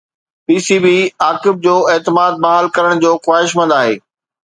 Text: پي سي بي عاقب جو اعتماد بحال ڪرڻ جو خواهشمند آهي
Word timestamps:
پي 0.45 0.55
سي 0.67 0.77
بي 0.83 0.97
عاقب 1.25 1.55
جو 1.65 1.75
اعتماد 1.91 2.33
بحال 2.43 2.65
ڪرڻ 2.75 2.93
جو 3.05 3.11
خواهشمند 3.25 3.81
آهي 3.81 3.97